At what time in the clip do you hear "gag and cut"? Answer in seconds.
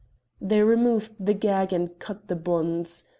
1.35-2.27